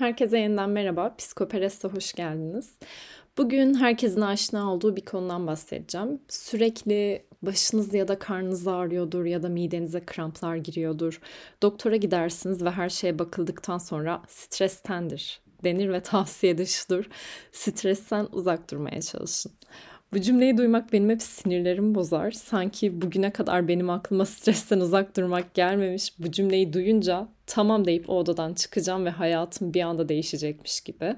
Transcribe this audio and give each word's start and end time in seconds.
Herkese 0.00 0.38
yeniden 0.38 0.70
merhaba. 0.70 1.14
Psikoperest'e 1.16 1.88
hoş 1.88 2.12
geldiniz. 2.12 2.74
Bugün 3.38 3.74
herkesin 3.74 4.20
aşina 4.20 4.72
olduğu 4.72 4.96
bir 4.96 5.04
konudan 5.04 5.46
bahsedeceğim. 5.46 6.20
Sürekli 6.28 7.26
başınız 7.42 7.94
ya 7.94 8.08
da 8.08 8.18
karnınız 8.18 8.68
ağrıyordur 8.68 9.24
ya 9.24 9.42
da 9.42 9.48
midenize 9.48 10.00
kramplar 10.00 10.56
giriyordur. 10.56 11.20
Doktora 11.62 11.96
gidersiniz 11.96 12.64
ve 12.64 12.70
her 12.70 12.88
şeye 12.88 13.18
bakıldıktan 13.18 13.78
sonra 13.78 14.22
strestendir 14.28 15.40
denir 15.64 15.88
ve 15.88 16.00
tavsiye 16.02 16.58
dışıdır. 16.58 17.08
Stresten 17.52 18.26
uzak 18.32 18.70
durmaya 18.70 19.02
çalışın. 19.02 19.52
Bu 20.12 20.20
cümleyi 20.20 20.56
duymak 20.56 20.92
benim 20.92 21.10
hep 21.10 21.22
sinirlerimi 21.22 21.94
bozar. 21.94 22.30
Sanki 22.30 23.02
bugüne 23.02 23.30
kadar 23.30 23.68
benim 23.68 23.90
aklıma 23.90 24.26
stresten 24.26 24.80
uzak 24.80 25.16
durmak 25.16 25.54
gelmemiş. 25.54 26.18
Bu 26.18 26.32
cümleyi 26.32 26.72
duyunca 26.72 27.28
tamam 27.46 27.84
deyip 27.84 28.10
o 28.10 28.18
odadan 28.18 28.54
çıkacağım 28.54 29.04
ve 29.04 29.10
hayatım 29.10 29.74
bir 29.74 29.82
anda 29.82 30.08
değişecekmiş 30.08 30.80
gibi. 30.80 31.16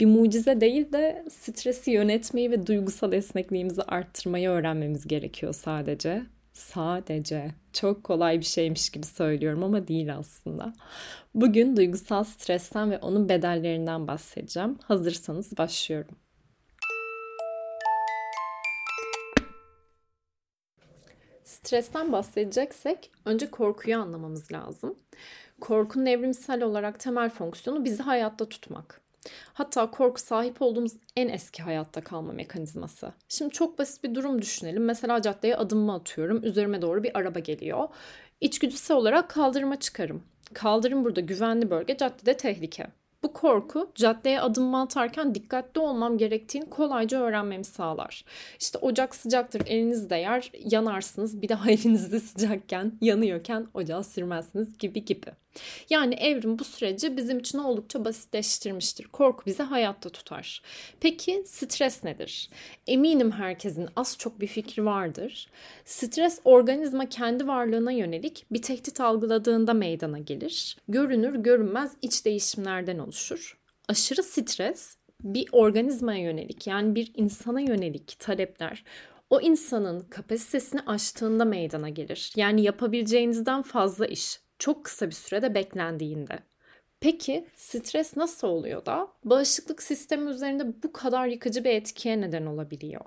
Bir 0.00 0.06
mucize 0.06 0.60
değil 0.60 0.92
de 0.92 1.24
stresi 1.30 1.90
yönetmeyi 1.90 2.50
ve 2.50 2.66
duygusal 2.66 3.12
esnekliğimizi 3.12 3.82
arttırmayı 3.82 4.48
öğrenmemiz 4.48 5.08
gerekiyor 5.08 5.52
sadece. 5.54 6.22
Sadece 6.52 7.46
çok 7.72 8.04
kolay 8.04 8.38
bir 8.40 8.44
şeymiş 8.44 8.90
gibi 8.90 9.06
söylüyorum 9.06 9.64
ama 9.64 9.88
değil 9.88 10.16
aslında. 10.16 10.72
Bugün 11.34 11.76
duygusal 11.76 12.24
stresten 12.24 12.90
ve 12.90 12.98
onun 12.98 13.28
bedellerinden 13.28 14.06
bahsedeceğim. 14.08 14.78
Hazırsanız 14.82 15.58
başlıyorum. 15.58 16.16
Stresten 21.64 22.12
bahsedeceksek 22.12 23.10
önce 23.24 23.50
korkuyu 23.50 23.98
anlamamız 23.98 24.52
lazım. 24.52 24.98
Korkunun 25.60 26.06
evrimsel 26.06 26.62
olarak 26.62 27.00
temel 27.00 27.30
fonksiyonu 27.30 27.84
bizi 27.84 28.02
hayatta 28.02 28.48
tutmak. 28.48 29.00
Hatta 29.52 29.90
korku 29.90 30.20
sahip 30.20 30.62
olduğumuz 30.62 30.92
en 31.16 31.28
eski 31.28 31.62
hayatta 31.62 32.00
kalma 32.00 32.32
mekanizması. 32.32 33.12
Şimdi 33.28 33.52
çok 33.52 33.78
basit 33.78 34.04
bir 34.04 34.14
durum 34.14 34.42
düşünelim. 34.42 34.84
Mesela 34.84 35.22
caddeye 35.22 35.56
adımımı 35.56 35.94
atıyorum. 35.94 36.44
Üzerime 36.44 36.82
doğru 36.82 37.02
bir 37.02 37.18
araba 37.18 37.38
geliyor. 37.38 37.88
İçgüdüsel 38.40 38.96
olarak 38.96 39.30
kaldırıma 39.30 39.80
çıkarım. 39.80 40.22
Kaldırım 40.54 41.04
burada 41.04 41.20
güvenli 41.20 41.70
bölge, 41.70 41.96
caddede 41.96 42.36
tehlike. 42.36 42.86
Bu 43.22 43.32
korku 43.32 43.92
caddeye 43.94 44.40
adımımı 44.40 44.80
atarken 44.80 45.34
dikkatli 45.34 45.80
olmam 45.80 46.18
gerektiğini 46.18 46.70
kolayca 46.70 47.20
öğrenmemi 47.20 47.64
sağlar. 47.64 48.24
İşte 48.60 48.78
ocak 48.78 49.14
sıcaktır 49.14 49.62
eliniz 49.66 50.10
değer 50.10 50.52
yanarsınız 50.64 51.42
bir 51.42 51.48
daha 51.48 51.70
elinizde 51.70 52.20
sıcakken 52.20 52.92
yanıyorken 53.00 53.66
ocağı 53.74 54.04
sürmezsiniz 54.04 54.78
gibi 54.78 55.04
gibi. 55.04 55.26
Yani 55.90 56.14
evrim 56.14 56.58
bu 56.58 56.64
süreci 56.64 57.16
bizim 57.16 57.38
için 57.38 57.58
oldukça 57.58 58.04
basitleştirmiştir. 58.04 59.04
Korku 59.04 59.46
bizi 59.46 59.62
hayatta 59.62 60.08
tutar. 60.08 60.62
Peki 61.00 61.42
stres 61.46 62.04
nedir? 62.04 62.50
Eminim 62.86 63.32
herkesin 63.32 63.88
az 63.96 64.18
çok 64.18 64.40
bir 64.40 64.46
fikri 64.46 64.84
vardır. 64.84 65.48
Stres 65.84 66.40
organizma 66.44 67.08
kendi 67.08 67.46
varlığına 67.46 67.92
yönelik 67.92 68.46
bir 68.50 68.62
tehdit 68.62 69.00
algıladığında 69.00 69.74
meydana 69.74 70.18
gelir. 70.18 70.76
Görünür 70.88 71.34
görünmez 71.34 71.92
iç 72.02 72.24
değişimlerden 72.24 72.98
oluşur. 72.98 73.58
Aşırı 73.88 74.22
stres 74.22 74.96
bir 75.20 75.48
organizmaya 75.52 76.22
yönelik 76.22 76.66
yani 76.66 76.94
bir 76.94 77.12
insana 77.14 77.60
yönelik 77.60 78.18
talepler 78.18 78.84
o 79.30 79.40
insanın 79.40 80.00
kapasitesini 80.00 80.80
aştığında 80.86 81.44
meydana 81.44 81.88
gelir. 81.88 82.32
Yani 82.36 82.62
yapabileceğinizden 82.62 83.62
fazla 83.62 84.06
iş 84.06 84.40
çok 84.60 84.84
kısa 84.84 85.06
bir 85.06 85.14
sürede 85.14 85.54
beklendiğinde. 85.54 86.38
Peki 87.00 87.46
stres 87.56 88.16
nasıl 88.16 88.48
oluyor 88.48 88.86
da 88.86 89.08
bağışıklık 89.24 89.82
sistemi 89.82 90.30
üzerinde 90.30 90.82
bu 90.82 90.92
kadar 90.92 91.26
yıkıcı 91.26 91.64
bir 91.64 91.70
etkiye 91.70 92.20
neden 92.20 92.46
olabiliyor? 92.46 93.04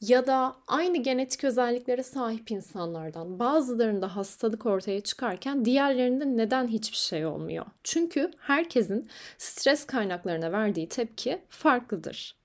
Ya 0.00 0.26
da 0.26 0.56
aynı 0.66 1.02
genetik 1.02 1.44
özelliklere 1.44 2.02
sahip 2.02 2.50
insanlardan 2.50 3.38
bazılarında 3.38 4.16
hastalık 4.16 4.66
ortaya 4.66 5.00
çıkarken 5.00 5.64
diğerlerinde 5.64 6.36
neden 6.36 6.68
hiçbir 6.68 6.96
şey 6.96 7.26
olmuyor? 7.26 7.66
Çünkü 7.84 8.30
herkesin 8.38 9.08
stres 9.38 9.86
kaynaklarına 9.86 10.52
verdiği 10.52 10.88
tepki 10.88 11.38
farklıdır. 11.48 12.36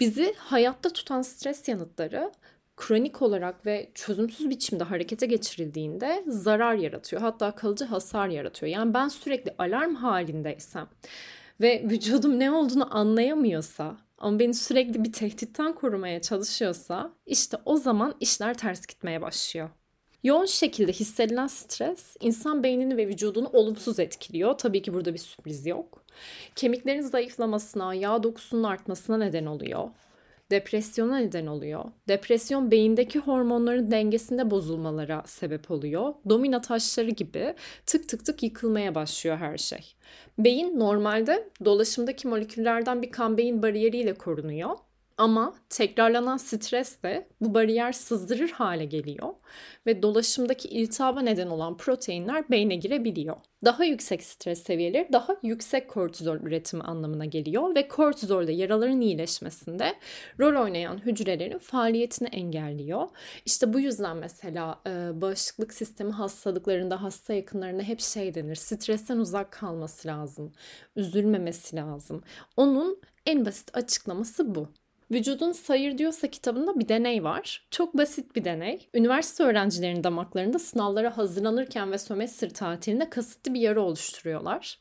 Bizi 0.00 0.34
hayatta 0.38 0.92
tutan 0.92 1.22
stres 1.22 1.68
yanıtları 1.68 2.32
kronik 2.76 3.22
olarak 3.22 3.66
ve 3.66 3.90
çözümsüz 3.94 4.50
biçimde 4.50 4.84
harekete 4.84 5.26
geçirildiğinde 5.26 6.24
zarar 6.26 6.74
yaratıyor. 6.74 7.22
Hatta 7.22 7.54
kalıcı 7.54 7.84
hasar 7.84 8.28
yaratıyor. 8.28 8.72
Yani 8.72 8.94
ben 8.94 9.08
sürekli 9.08 9.54
alarm 9.58 9.94
halindeysem 9.94 10.88
ve 11.60 11.82
vücudum 11.90 12.38
ne 12.38 12.50
olduğunu 12.50 12.96
anlayamıyorsa 12.96 13.96
ama 14.18 14.38
beni 14.38 14.54
sürekli 14.54 15.04
bir 15.04 15.12
tehditten 15.12 15.72
korumaya 15.72 16.20
çalışıyorsa 16.20 17.12
işte 17.26 17.56
o 17.64 17.76
zaman 17.76 18.14
işler 18.20 18.58
ters 18.58 18.86
gitmeye 18.86 19.22
başlıyor. 19.22 19.70
Yoğun 20.22 20.46
şekilde 20.46 20.92
hissedilen 20.92 21.46
stres 21.46 22.16
insan 22.20 22.62
beynini 22.62 22.96
ve 22.96 23.08
vücudunu 23.08 23.48
olumsuz 23.52 23.98
etkiliyor. 23.98 24.58
Tabii 24.58 24.82
ki 24.82 24.94
burada 24.94 25.14
bir 25.14 25.18
sürpriz 25.18 25.66
yok. 25.66 26.04
Kemiklerin 26.56 27.00
zayıflamasına, 27.00 27.94
yağ 27.94 28.22
dokusunun 28.22 28.62
artmasına 28.62 29.16
neden 29.16 29.46
oluyor 29.46 29.90
depresyona 30.50 31.18
neden 31.18 31.46
oluyor. 31.46 31.84
Depresyon 32.08 32.70
beyindeki 32.70 33.18
hormonların 33.18 33.90
dengesinde 33.90 34.50
bozulmalara 34.50 35.22
sebep 35.26 35.70
oluyor. 35.70 36.14
Domino 36.28 36.60
taşları 36.60 37.10
gibi 37.10 37.54
tık 37.86 38.08
tık 38.08 38.26
tık 38.26 38.42
yıkılmaya 38.42 38.94
başlıyor 38.94 39.36
her 39.36 39.58
şey. 39.58 39.94
Beyin 40.38 40.78
normalde 40.78 41.48
dolaşımdaki 41.64 42.28
moleküllerden 42.28 43.02
bir 43.02 43.10
kan 43.10 43.36
beyin 43.36 43.62
bariyeriyle 43.62 44.14
korunuyor. 44.14 44.70
Ama 45.18 45.54
tekrarlanan 45.70 46.36
stres 46.36 47.02
de 47.02 47.28
bu 47.40 47.54
bariyer 47.54 47.92
sızdırır 47.92 48.50
hale 48.50 48.84
geliyor 48.84 49.34
ve 49.86 50.02
dolaşımdaki 50.02 50.68
iltihaba 50.68 51.20
neden 51.20 51.46
olan 51.46 51.76
proteinler 51.76 52.50
beyne 52.50 52.76
girebiliyor. 52.76 53.36
Daha 53.64 53.84
yüksek 53.84 54.22
stres 54.22 54.62
seviyeleri 54.62 55.08
daha 55.12 55.36
yüksek 55.42 55.90
kortizol 55.90 56.36
üretimi 56.36 56.82
anlamına 56.82 57.24
geliyor 57.24 57.74
ve 57.74 57.88
kortizol 57.88 58.46
de 58.46 58.52
yaraların 58.52 59.00
iyileşmesinde 59.00 59.94
rol 60.40 60.62
oynayan 60.62 60.98
hücrelerin 60.98 61.58
faaliyetini 61.58 62.28
engelliyor. 62.28 63.08
İşte 63.46 63.72
bu 63.72 63.80
yüzden 63.80 64.16
mesela 64.16 64.80
e, 64.86 65.20
bağışıklık 65.20 65.74
sistemi 65.74 66.12
hastalıklarında 66.12 67.02
hasta 67.02 67.34
yakınlarına 67.34 67.82
hep 67.82 68.00
şey 68.00 68.34
denir. 68.34 68.54
Stresten 68.54 69.18
uzak 69.18 69.52
kalması 69.52 70.08
lazım. 70.08 70.52
Üzülmemesi 70.96 71.76
lazım. 71.76 72.22
Onun 72.56 73.00
en 73.26 73.46
basit 73.46 73.76
açıklaması 73.76 74.54
bu. 74.54 74.68
Vücudun 75.10 75.52
Sayır 75.52 75.98
Diyorsa 75.98 76.26
kitabında 76.26 76.80
bir 76.80 76.88
deney 76.88 77.24
var. 77.24 77.66
Çok 77.70 77.96
basit 77.96 78.36
bir 78.36 78.44
deney. 78.44 78.88
Üniversite 78.94 79.44
öğrencilerinin 79.44 80.04
damaklarında 80.04 80.58
sınavlara 80.58 81.16
hazırlanırken 81.16 81.92
ve 81.92 81.98
sömestr 81.98 82.48
tatilinde 82.48 83.10
kasıtlı 83.10 83.54
bir 83.54 83.60
yara 83.60 83.80
oluşturuyorlar. 83.80 84.78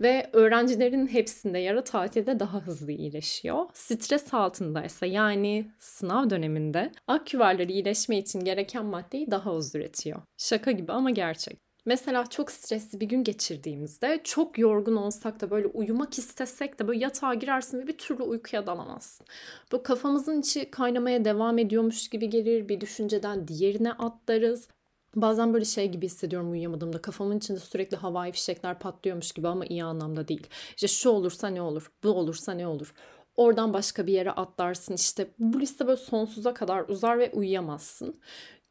Ve 0.00 0.30
öğrencilerin 0.32 1.06
hepsinde 1.06 1.58
yara 1.58 1.84
tatilde 1.84 2.40
daha 2.40 2.60
hızlı 2.60 2.92
iyileşiyor. 2.92 3.66
Stres 3.72 4.34
altındaysa 4.34 5.06
yani 5.06 5.70
sınav 5.78 6.30
döneminde 6.30 6.92
aküvarları 7.06 7.72
iyileşme 7.72 8.18
için 8.18 8.40
gereken 8.40 8.84
maddeyi 8.84 9.30
daha 9.30 9.50
az 9.50 9.74
üretiyor. 9.74 10.22
Şaka 10.38 10.70
gibi 10.70 10.92
ama 10.92 11.10
gerçek. 11.10 11.71
Mesela 11.86 12.26
çok 12.26 12.50
stresli 12.50 13.00
bir 13.00 13.06
gün 13.06 13.24
geçirdiğimizde 13.24 14.20
çok 14.24 14.58
yorgun 14.58 14.96
olsak 14.96 15.40
da 15.40 15.50
böyle 15.50 15.66
uyumak 15.66 16.18
istesek 16.18 16.78
de 16.80 16.88
böyle 16.88 17.00
yatağa 17.00 17.34
girersin 17.34 17.78
ve 17.78 17.86
bir 17.86 17.98
türlü 17.98 18.22
uykuya 18.22 18.66
dalamazsın. 18.66 19.26
Bu 19.72 19.82
kafamızın 19.82 20.40
içi 20.40 20.70
kaynamaya 20.70 21.24
devam 21.24 21.58
ediyormuş 21.58 22.08
gibi 22.08 22.30
gelir. 22.30 22.68
Bir 22.68 22.80
düşünceden 22.80 23.48
diğerine 23.48 23.92
atlarız. 23.92 24.68
Bazen 25.16 25.54
böyle 25.54 25.64
şey 25.64 25.88
gibi 25.90 26.06
hissediyorum 26.06 26.50
uyuyamadığımda. 26.50 27.02
Kafamın 27.02 27.38
içinde 27.38 27.58
sürekli 27.58 27.96
havai 27.96 28.32
fişekler 28.32 28.78
patlıyormuş 28.78 29.32
gibi 29.32 29.48
ama 29.48 29.66
iyi 29.66 29.84
anlamda 29.84 30.28
değil. 30.28 30.46
İşte 30.76 30.88
şu 30.88 31.10
olursa 31.10 31.48
ne 31.48 31.62
olur, 31.62 31.92
bu 32.04 32.08
olursa 32.08 32.52
ne 32.52 32.66
olur. 32.66 32.94
Oradan 33.36 33.72
başka 33.72 34.06
bir 34.06 34.12
yere 34.12 34.30
atlarsın. 34.30 34.94
İşte 34.94 35.30
bu 35.38 35.60
liste 35.60 35.86
böyle 35.86 36.00
sonsuza 36.00 36.54
kadar 36.54 36.88
uzar 36.88 37.18
ve 37.18 37.30
uyuyamazsın. 37.32 38.20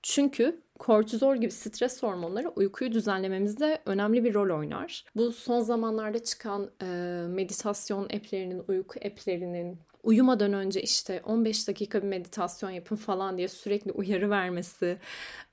Çünkü 0.04 0.62
kortizol 0.82 1.36
gibi 1.36 1.52
stres 1.52 2.04
hormonları 2.04 2.50
uykuyu 2.50 2.92
düzenlememizde 2.92 3.82
önemli 3.86 4.24
bir 4.24 4.34
rol 4.34 4.60
oynar. 4.60 5.06
Bu 5.16 5.32
son 5.32 5.60
zamanlarda 5.60 6.24
çıkan 6.24 6.72
e, 6.82 6.86
meditasyon 7.28 8.04
app'lerinin, 8.04 8.64
uyku 8.68 9.00
app'lerinin 9.06 9.78
uyumadan 10.04 10.54
önce 10.54 10.82
işte 10.82 11.22
15 11.26 11.68
dakika 11.68 12.02
bir 12.02 12.08
meditasyon 12.08 12.70
yapın 12.70 12.96
falan 12.96 13.38
diye 13.38 13.48
sürekli 13.48 13.92
uyarı 13.92 14.30
vermesi 14.30 14.98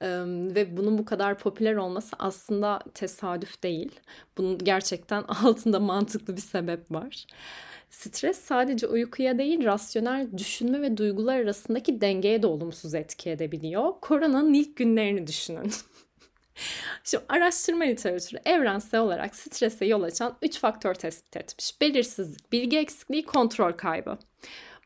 e, 0.00 0.08
ve 0.26 0.76
bunun 0.76 0.98
bu 0.98 1.04
kadar 1.04 1.38
popüler 1.38 1.74
olması 1.74 2.16
aslında 2.18 2.80
tesadüf 2.94 3.62
değil. 3.62 4.00
Bunun 4.38 4.58
gerçekten 4.58 5.22
altında 5.44 5.80
mantıklı 5.80 6.36
bir 6.36 6.42
sebep 6.42 6.90
var. 6.90 7.26
Stres 7.90 8.38
sadece 8.38 8.86
uykuya 8.86 9.38
değil 9.38 9.64
rasyonel 9.64 10.38
düşünme 10.38 10.82
ve 10.82 10.96
duygular 10.96 11.40
arasındaki 11.40 12.00
dengeye 12.00 12.42
de 12.42 12.46
olumsuz 12.46 12.94
etki 12.94 13.30
edebiliyor. 13.30 13.92
Koronanın 14.00 14.54
ilk 14.54 14.76
günlerini 14.76 15.26
düşünün. 15.26 15.72
Şimdi 17.04 17.24
araştırma 17.28 17.84
literatürü 17.84 18.40
evrensel 18.44 19.00
olarak 19.00 19.36
strese 19.36 19.86
yol 19.86 20.02
açan 20.02 20.36
3 20.42 20.58
faktör 20.58 20.94
tespit 20.94 21.36
etmiş. 21.36 21.80
Belirsizlik, 21.80 22.52
bilgi 22.52 22.78
eksikliği, 22.78 23.24
kontrol 23.24 23.72
kaybı. 23.72 24.18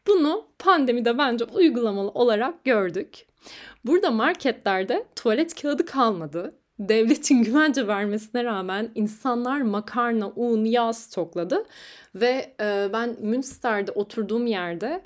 Bunu 0.07 0.47
pandemide 0.59 1.19
bence 1.19 1.45
uygulamalı 1.45 2.09
olarak 2.09 2.65
gördük. 2.65 3.27
Burada 3.85 4.11
marketlerde 4.11 5.07
tuvalet 5.17 5.63
kağıdı 5.63 5.87
kalmadı. 5.87 6.55
Devletin 6.89 7.43
güvence 7.45 7.87
vermesine 7.87 8.45
rağmen 8.45 8.91
insanlar 8.95 9.61
makarna, 9.61 10.29
un, 10.31 10.65
yağ 10.65 10.93
stokladı. 10.93 11.65
Ve 12.15 12.55
e, 12.61 12.91
ben 12.93 13.17
Münster'de 13.21 13.91
oturduğum 13.93 14.47
yerde 14.47 15.03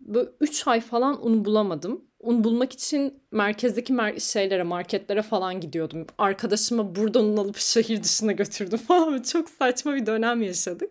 böyle 0.00 0.30
3 0.40 0.66
ay 0.66 0.80
falan 0.80 1.26
un 1.26 1.44
bulamadım. 1.44 2.04
Un 2.20 2.44
bulmak 2.44 2.72
için 2.72 3.22
merkezdeki 3.32 3.92
mer- 3.92 4.20
şeylere, 4.32 4.62
marketlere 4.62 5.22
falan 5.22 5.60
gidiyordum. 5.60 6.06
Arkadaşıma 6.18 6.94
buradan 6.96 7.24
un 7.24 7.36
alıp 7.36 7.56
şehir 7.58 8.02
dışına 8.02 8.32
götürdüm 8.32 8.78
falan. 8.78 9.22
Çok 9.22 9.50
saçma 9.50 9.94
bir 9.94 10.06
dönem 10.06 10.42
yaşadık. 10.42 10.90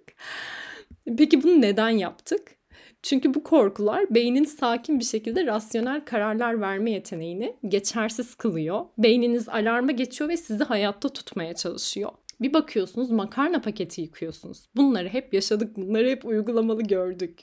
Peki 1.18 1.44
bunu 1.44 1.62
neden 1.62 1.90
yaptık? 1.90 2.59
Çünkü 3.04 3.34
bu 3.34 3.44
korkular 3.44 4.16
beynin 4.16 4.44
sakin 4.44 5.00
bir 5.00 5.06
şekilde 5.06 5.46
rasyonel 5.46 6.06
kararlar 6.06 6.62
verme 6.62 6.92
yeteneğini 6.92 7.56
geçersiz 7.68 8.36
kılıyor. 8.36 8.86
Beyniniz 8.98 9.50
alarma 9.50 9.92
geçiyor 9.92 10.30
ve 10.30 10.38
sizi 10.38 10.64
hayatta 10.64 11.10
tutmaya 11.10 11.54
çalışıyor. 11.54 12.12
Bir 12.42 12.54
bakıyorsunuz 12.54 13.12
makarna 13.12 13.62
paketi 13.62 14.02
yıkıyorsunuz. 14.02 14.70
Bunları 14.76 15.10
hep 15.10 15.34
yaşadık, 15.34 15.78
bunları 15.78 16.10
hep 16.10 16.26
uygulamalı 16.26 16.84
gördük. 16.84 17.40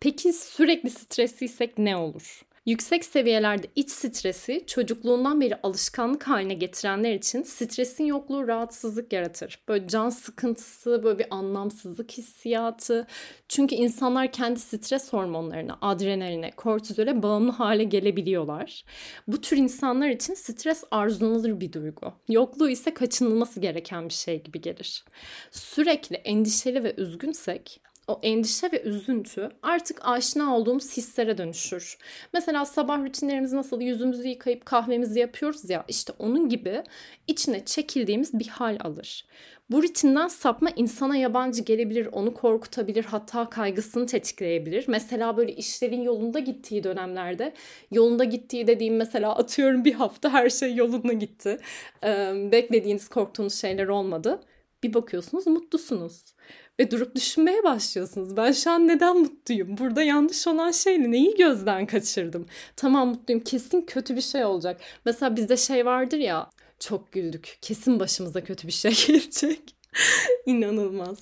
Peki 0.00 0.32
sürekli 0.32 0.90
stresliysek 0.90 1.78
ne 1.78 1.96
olur? 1.96 2.44
Yüksek 2.66 3.04
seviyelerde 3.04 3.66
iç 3.76 3.90
stresi 3.90 4.64
çocukluğundan 4.66 5.40
beri 5.40 5.56
alışkanlık 5.62 6.28
haline 6.28 6.54
getirenler 6.54 7.14
için 7.14 7.42
stresin 7.42 8.04
yokluğu 8.04 8.48
rahatsızlık 8.48 9.12
yaratır. 9.12 9.58
Böyle 9.68 9.88
can 9.88 10.08
sıkıntısı, 10.08 11.00
böyle 11.04 11.18
bir 11.18 11.26
anlamsızlık 11.30 12.12
hissiyatı. 12.12 13.06
Çünkü 13.48 13.74
insanlar 13.74 14.32
kendi 14.32 14.60
stres 14.60 15.12
hormonlarına, 15.12 15.78
adrenaline, 15.80 16.50
kortizole 16.50 17.22
bağımlı 17.22 17.52
hale 17.52 17.84
gelebiliyorlar. 17.84 18.84
Bu 19.28 19.40
tür 19.40 19.56
insanlar 19.56 20.08
için 20.08 20.34
stres 20.34 20.84
arzulanır 20.90 21.60
bir 21.60 21.72
duygu. 21.72 22.12
Yokluğu 22.28 22.70
ise 22.70 22.94
kaçınılması 22.94 23.60
gereken 23.60 24.08
bir 24.08 24.14
şey 24.14 24.42
gibi 24.42 24.60
gelir. 24.60 25.04
Sürekli 25.50 26.16
endişeli 26.16 26.84
ve 26.84 26.94
üzgünsek 26.96 27.80
o 28.08 28.20
endişe 28.22 28.72
ve 28.72 28.82
üzüntü 28.82 29.50
artık 29.62 30.00
aşina 30.02 30.56
olduğumuz 30.56 30.96
hislere 30.96 31.38
dönüşür. 31.38 31.98
Mesela 32.32 32.64
sabah 32.64 33.04
rutinlerimiz 33.04 33.52
nasıl 33.52 33.80
yüzümüzü 33.80 34.28
yıkayıp 34.28 34.66
kahvemizi 34.66 35.20
yapıyoruz 35.20 35.70
ya 35.70 35.84
işte 35.88 36.12
onun 36.18 36.48
gibi 36.48 36.82
içine 37.26 37.64
çekildiğimiz 37.64 38.38
bir 38.38 38.48
hal 38.48 38.76
alır. 38.80 39.24
Bu 39.70 39.82
rutinden 39.82 40.28
sapma 40.28 40.70
insana 40.70 41.16
yabancı 41.16 41.62
gelebilir, 41.62 42.08
onu 42.12 42.34
korkutabilir, 42.34 43.04
hatta 43.04 43.50
kaygısını 43.50 44.06
tetikleyebilir. 44.06 44.84
Mesela 44.88 45.36
böyle 45.36 45.52
işlerin 45.52 46.02
yolunda 46.02 46.38
gittiği 46.38 46.84
dönemlerde, 46.84 47.52
yolunda 47.90 48.24
gittiği 48.24 48.66
dediğim 48.66 48.96
mesela 48.96 49.36
atıyorum 49.36 49.84
bir 49.84 49.94
hafta 49.94 50.32
her 50.32 50.50
şey 50.50 50.74
yolunda 50.74 51.12
gitti. 51.12 51.58
Ee, 52.04 52.32
beklediğiniz, 52.52 53.08
korktuğunuz 53.08 53.54
şeyler 53.54 53.88
olmadı. 53.88 54.40
Bir 54.84 54.94
bakıyorsunuz 54.94 55.46
mutlusunuz 55.46 56.34
ve 56.80 56.90
durup 56.90 57.14
düşünmeye 57.14 57.64
başlıyorsunuz. 57.64 58.36
Ben 58.36 58.52
şu 58.52 58.70
an 58.70 58.88
neden 58.88 59.16
mutluyum? 59.16 59.78
Burada 59.78 60.02
yanlış 60.02 60.46
olan 60.46 60.70
şey 60.70 61.02
ne? 61.02 61.10
Neyi 61.10 61.34
gözden 61.36 61.86
kaçırdım? 61.86 62.46
Tamam 62.76 63.08
mutluyum. 63.08 63.44
Kesin 63.44 63.82
kötü 63.82 64.16
bir 64.16 64.20
şey 64.20 64.44
olacak. 64.44 64.80
Mesela 65.04 65.36
bizde 65.36 65.56
şey 65.56 65.86
vardır 65.86 66.18
ya. 66.18 66.50
Çok 66.80 67.12
güldük. 67.12 67.58
Kesin 67.62 68.00
başımıza 68.00 68.44
kötü 68.44 68.66
bir 68.66 68.72
şey 68.72 68.92
gelecek. 69.06 69.60
İnanılmaz. 70.46 71.18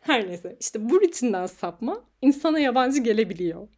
Her 0.00 0.28
neyse 0.28 0.56
işte 0.60 0.90
bu 0.90 1.00
rutinden 1.00 1.46
sapma 1.46 2.04
insana 2.22 2.58
yabancı 2.58 3.00
gelebiliyor. 3.00 3.68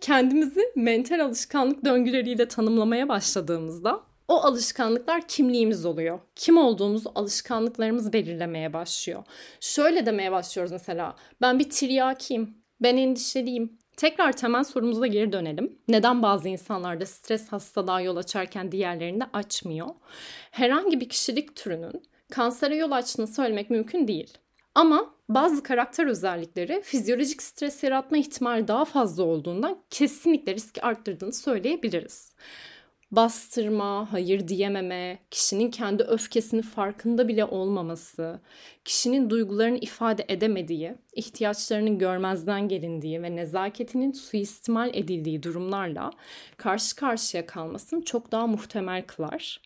Kendimizi 0.00 0.72
mental 0.76 1.20
alışkanlık 1.20 1.84
döngüleriyle 1.84 2.48
tanımlamaya 2.48 3.08
başladığımızda 3.08 4.02
o 4.28 4.34
alışkanlıklar 4.34 5.28
kimliğimiz 5.28 5.86
oluyor. 5.86 6.20
Kim 6.36 6.58
olduğumuzu 6.58 7.12
alışkanlıklarımız 7.14 8.12
belirlemeye 8.12 8.72
başlıyor. 8.72 9.24
Şöyle 9.60 10.06
demeye 10.06 10.32
başlıyoruz 10.32 10.72
mesela. 10.72 11.16
Ben 11.40 11.58
bir 11.58 11.70
tiryakiyim. 11.70 12.54
Ben 12.80 12.96
endişeliyim. 12.96 13.78
Tekrar 13.96 14.32
temel 14.32 14.64
sorumuza 14.64 15.06
geri 15.06 15.32
dönelim. 15.32 15.78
Neden 15.88 16.22
bazı 16.22 16.48
insanlarda 16.48 17.06
stres 17.06 17.48
hastalığa 17.48 18.00
yol 18.00 18.16
açarken 18.16 18.72
diğerlerinde 18.72 19.24
açmıyor? 19.32 19.88
Herhangi 20.50 21.00
bir 21.00 21.08
kişilik 21.08 21.56
türünün 21.56 22.02
kansere 22.30 22.76
yol 22.76 22.90
açtığını 22.90 23.26
söylemek 23.26 23.70
mümkün 23.70 24.08
değil. 24.08 24.38
Ama 24.74 25.14
bazı 25.28 25.62
karakter 25.62 26.06
özellikleri 26.06 26.82
fizyolojik 26.82 27.42
stres 27.42 27.82
yaratma 27.82 28.16
ihtimali 28.16 28.68
daha 28.68 28.84
fazla 28.84 29.22
olduğundan 29.22 29.78
kesinlikle 29.90 30.54
riski 30.54 30.82
arttırdığını 30.82 31.32
söyleyebiliriz 31.32 32.32
bastırma, 33.16 34.12
hayır 34.12 34.48
diyememe, 34.48 35.18
kişinin 35.30 35.70
kendi 35.70 36.02
öfkesini 36.02 36.62
farkında 36.62 37.28
bile 37.28 37.44
olmaması, 37.44 38.40
kişinin 38.84 39.30
duygularını 39.30 39.78
ifade 39.78 40.24
edemediği, 40.28 40.94
ihtiyaçlarının 41.12 41.98
görmezden 41.98 42.68
gelindiği 42.68 43.22
ve 43.22 43.36
nezaketinin 43.36 44.12
suistimal 44.12 44.90
edildiği 44.94 45.42
durumlarla 45.42 46.10
karşı 46.56 46.96
karşıya 46.96 47.46
kalmasını 47.46 48.04
çok 48.04 48.32
daha 48.32 48.46
muhtemel 48.46 49.02
kılar. 49.06 49.60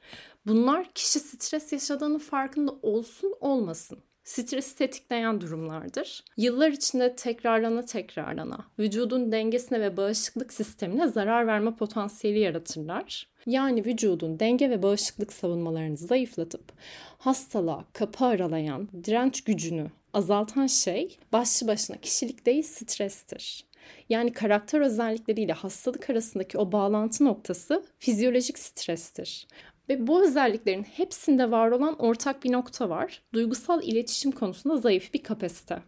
Bunlar 0.47 0.91
kişi 0.95 1.19
stres 1.19 1.73
yaşadığını 1.73 2.19
farkında 2.19 2.73
olsun 2.83 3.35
olmasın 3.41 3.99
stresi 4.29 4.77
tetikleyen 4.77 5.41
durumlardır. 5.41 6.25
Yıllar 6.37 6.71
içinde 6.71 7.17
tekrarlana 7.17 7.85
tekrarlana 7.85 8.59
vücudun 8.79 9.33
dengesine 9.33 9.81
ve 9.81 9.97
bağışıklık 9.97 10.53
sistemine 10.53 11.09
zarar 11.09 11.47
verme 11.47 11.77
potansiyeli 11.77 12.39
yaratırlar. 12.39 13.29
Yani 13.47 13.85
vücudun 13.85 14.41
denge 14.41 14.71
ve 14.71 14.83
bağışıklık 14.83 15.33
savunmalarını 15.33 15.97
zayıflatıp 15.97 16.73
hastalığa 17.19 17.85
kapı 17.93 18.25
aralayan 18.25 18.89
direnç 19.05 19.45
gücünü 19.45 19.91
azaltan 20.13 20.67
şey 20.67 21.19
başlı 21.33 21.67
başına 21.67 21.97
kişilik 21.97 22.47
değil 22.47 22.63
strestir. 22.63 23.65
Yani 24.09 24.33
karakter 24.33 24.81
özellikleriyle 24.81 25.53
hastalık 25.53 26.11
arasındaki 26.11 26.59
o 26.59 26.73
bağlantı 26.73 27.25
noktası 27.25 27.85
fizyolojik 27.99 28.59
strestir. 28.59 29.47
Ve 29.89 30.07
bu 30.07 30.25
özelliklerin 30.25 30.83
hepsinde 30.83 31.51
var 31.51 31.71
olan 31.71 31.99
ortak 31.99 32.45
bir 32.45 32.53
nokta 32.53 32.89
var. 32.89 33.23
Duygusal 33.33 33.83
iletişim 33.83 34.33
konusunda 34.33 34.77
zayıf 34.77 35.15
bir 35.15 35.23
kapasite. 35.23 35.83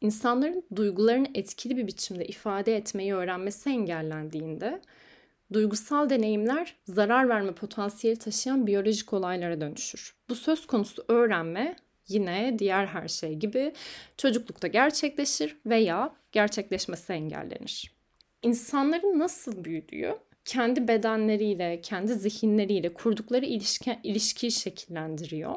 İnsanların 0.00 0.64
duygularını 0.76 1.28
etkili 1.34 1.76
bir 1.76 1.86
biçimde 1.86 2.26
ifade 2.26 2.76
etmeyi 2.76 3.14
öğrenmesi 3.14 3.70
engellendiğinde 3.70 4.80
duygusal 5.52 6.10
deneyimler 6.10 6.76
zarar 6.86 7.28
verme 7.28 7.52
potansiyeli 7.54 8.18
taşıyan 8.18 8.66
biyolojik 8.66 9.12
olaylara 9.12 9.60
dönüşür. 9.60 10.14
Bu 10.28 10.34
söz 10.34 10.66
konusu 10.66 11.04
öğrenme 11.08 11.76
yine 12.08 12.56
diğer 12.58 12.86
her 12.86 13.08
şey 13.08 13.34
gibi 13.34 13.72
çocuklukta 14.16 14.68
gerçekleşir 14.68 15.56
veya 15.66 16.14
gerçekleşmesi 16.32 17.12
engellenir. 17.12 17.94
İnsanların 18.42 19.18
nasıl 19.18 19.64
büyüdüğü 19.64 20.14
kendi 20.44 20.88
bedenleriyle, 20.88 21.80
kendi 21.80 22.14
zihinleriyle 22.14 22.94
kurdukları 22.94 23.44
ilişki, 23.44 23.98
ilişkiyi 24.02 24.52
şekillendiriyor. 24.52 25.54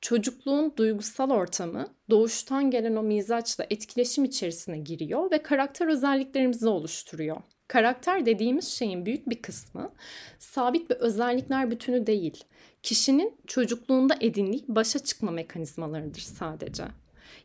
Çocukluğun 0.00 0.72
duygusal 0.76 1.30
ortamı 1.30 1.86
doğuştan 2.10 2.70
gelen 2.70 2.96
o 2.96 3.02
mizaçla 3.02 3.66
etkileşim 3.70 4.24
içerisine 4.24 4.78
giriyor 4.78 5.30
ve 5.30 5.42
karakter 5.42 5.86
özelliklerimizi 5.86 6.68
oluşturuyor. 6.68 7.36
Karakter 7.68 8.26
dediğimiz 8.26 8.68
şeyin 8.68 9.06
büyük 9.06 9.30
bir 9.30 9.42
kısmı 9.42 9.92
sabit 10.38 10.90
ve 10.90 10.94
özellikler 10.94 11.70
bütünü 11.70 12.06
değil. 12.06 12.44
Kişinin 12.82 13.40
çocukluğunda 13.46 14.14
edindiği 14.20 14.64
başa 14.68 14.98
çıkma 14.98 15.30
mekanizmalarıdır 15.30 16.20
sadece. 16.20 16.84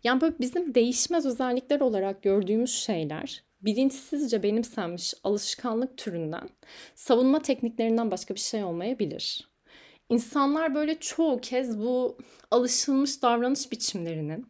Yani 0.04 0.22
böyle 0.22 0.40
bizim 0.40 0.76
değişmez 0.76 1.26
özellikler 1.26 1.80
olarak 1.80 2.24
gördüğümüz 2.24 2.72
şeyler 2.72 3.44
bilinçsizce 3.68 4.44
benimsenmiş 4.44 5.14
alışkanlık 5.24 5.98
türünden, 5.98 6.50
savunma 6.96 7.42
tekniklerinden 7.42 8.12
başka 8.12 8.36
bir 8.36 8.40
şey 8.40 8.64
olmayabilir. 8.64 9.50
İnsanlar 10.10 10.76
böyle 10.76 11.00
çoğu 11.00 11.42
kez 11.42 11.80
bu 11.80 12.18
alışılmış 12.52 13.22
davranış 13.22 13.72
biçimlerinin 13.72 14.48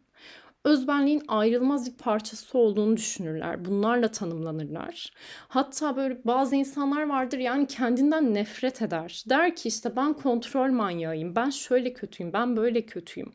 özbenliğin 0.64 1.22
ayrılmaz 1.28 1.92
bir 1.92 1.96
parçası 1.96 2.58
olduğunu 2.58 2.96
düşünürler. 2.96 3.64
Bunlarla 3.64 4.10
tanımlanırlar. 4.10 5.12
Hatta 5.48 5.96
böyle 5.96 6.18
bazı 6.24 6.56
insanlar 6.56 7.02
vardır 7.02 7.38
yani 7.38 7.66
kendinden 7.66 8.34
nefret 8.34 8.82
eder. 8.82 9.24
Der 9.28 9.56
ki 9.56 9.68
işte 9.68 9.96
ben 9.96 10.12
kontrol 10.12 10.70
manyağıyım, 10.70 11.36
ben 11.36 11.50
şöyle 11.50 11.92
kötüyüm, 11.92 12.32
ben 12.32 12.56
böyle 12.56 12.86
kötüyüm. 12.86 13.32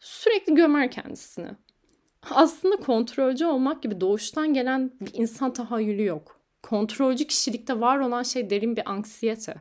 Sürekli 0.00 0.54
gömer 0.54 0.90
kendisini 0.90 1.48
aslında 2.30 2.76
kontrolcü 2.76 3.46
olmak 3.46 3.82
gibi 3.82 4.00
doğuştan 4.00 4.54
gelen 4.54 4.92
bir 5.00 5.14
insan 5.14 5.52
tahayyülü 5.52 6.04
yok. 6.04 6.40
Kontrolcü 6.62 7.26
kişilikte 7.26 7.80
var 7.80 7.98
olan 7.98 8.22
şey 8.22 8.50
derin 8.50 8.76
bir 8.76 8.90
anksiyete. 8.90 9.54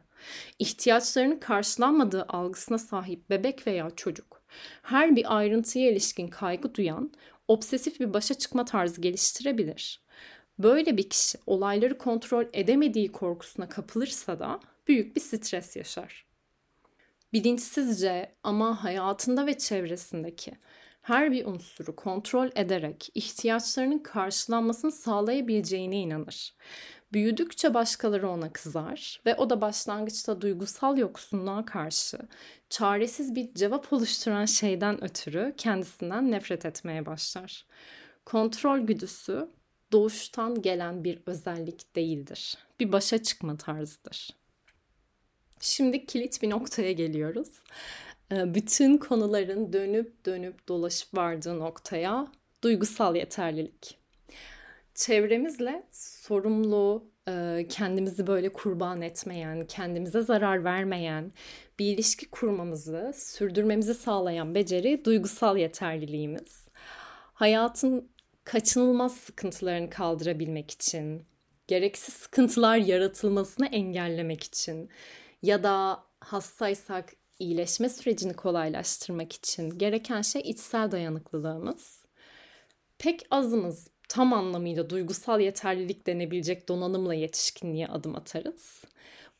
ihtiyaçlarının 0.59 1.39
karşılanmadığı 1.39 2.23
algısına 2.23 2.77
sahip 2.77 3.29
bebek 3.29 3.67
veya 3.67 3.89
çocuk, 3.95 4.41
her 4.81 5.15
bir 5.15 5.37
ayrıntıya 5.37 5.91
ilişkin 5.91 6.27
kaygı 6.27 6.75
duyan, 6.75 7.11
obsesif 7.47 7.99
bir 7.99 8.13
başa 8.13 8.33
çıkma 8.33 8.65
tarzı 8.65 9.01
geliştirebilir. 9.01 10.01
Böyle 10.59 10.97
bir 10.97 11.09
kişi 11.09 11.37
olayları 11.47 11.97
kontrol 11.97 12.45
edemediği 12.53 13.11
korkusuna 13.11 13.69
kapılırsa 13.69 14.39
da 14.39 14.59
büyük 14.87 15.15
bir 15.15 15.21
stres 15.21 15.75
yaşar. 15.75 16.25
Bilinçsizce 17.33 18.35
ama 18.43 18.83
hayatında 18.83 19.47
ve 19.47 19.57
çevresindeki 19.57 20.51
her 21.01 21.31
bir 21.31 21.45
unsuru 21.45 21.95
kontrol 21.95 22.49
ederek 22.55 23.09
ihtiyaçlarının 23.15 23.99
karşılanmasını 23.99 24.91
sağlayabileceğine 24.91 25.97
inanır. 25.97 26.53
Büyüdükçe 27.13 27.73
başkaları 27.73 28.29
ona 28.29 28.53
kızar 28.53 29.21
ve 29.25 29.35
o 29.35 29.49
da 29.49 29.61
başlangıçta 29.61 30.41
duygusal 30.41 30.97
yoksunluğa 30.97 31.65
karşı 31.65 32.17
çaresiz 32.69 33.35
bir 33.35 33.53
cevap 33.53 33.93
oluşturan 33.93 34.45
şeyden 34.45 35.03
ötürü 35.03 35.53
kendisinden 35.57 36.31
nefret 36.31 36.65
etmeye 36.65 37.05
başlar. 37.05 37.65
Kontrol 38.25 38.79
güdüsü 38.79 39.49
doğuştan 39.91 40.61
gelen 40.61 41.03
bir 41.03 41.19
özellik 41.25 41.95
değildir. 41.95 42.57
Bir 42.79 42.91
başa 42.91 43.23
çıkma 43.23 43.57
tarzıdır. 43.57 44.29
Şimdi 45.61 46.05
kilit 46.05 46.41
bir 46.41 46.49
noktaya 46.49 46.91
geliyoruz. 46.91 47.49
Ee, 48.31 48.53
bütün 48.53 48.97
konuların 48.97 49.73
dönüp 49.73 50.25
dönüp 50.25 50.67
dolaşıp 50.67 51.17
vardığı 51.17 51.59
noktaya 51.59 52.27
duygusal 52.63 53.15
yeterlilik. 53.15 53.97
Çevremizle 54.95 55.83
sorumlu, 55.91 57.03
e, 57.27 57.65
kendimizi 57.69 58.27
böyle 58.27 58.53
kurban 58.53 59.01
etmeyen, 59.01 59.67
kendimize 59.67 60.21
zarar 60.21 60.63
vermeyen 60.63 61.31
bir 61.79 61.85
ilişki 61.85 62.29
kurmamızı, 62.29 63.11
sürdürmemizi 63.15 63.93
sağlayan 63.93 64.55
beceri 64.55 65.05
duygusal 65.05 65.57
yeterliliğimiz. 65.57 66.67
Hayatın 67.33 68.09
kaçınılmaz 68.43 69.17
sıkıntılarını 69.17 69.89
kaldırabilmek 69.89 70.71
için, 70.71 71.23
gereksiz 71.67 72.13
sıkıntılar 72.13 72.77
yaratılmasını 72.77 73.67
engellemek 73.67 74.43
için 74.43 74.89
ya 75.43 75.63
da 75.63 76.03
hastaysak 76.19 77.13
iyileşme 77.39 77.89
sürecini 77.89 78.33
kolaylaştırmak 78.33 79.33
için 79.33 79.77
gereken 79.77 80.21
şey 80.21 80.41
içsel 80.41 80.91
dayanıklılığımız. 80.91 82.05
Pek 82.97 83.21
azımız 83.31 83.87
tam 84.09 84.33
anlamıyla 84.33 84.89
duygusal 84.89 85.41
yeterlilik 85.41 86.07
denebilecek 86.07 86.69
donanımla 86.69 87.13
yetişkinliğe 87.13 87.87
adım 87.87 88.15
atarız. 88.15 88.83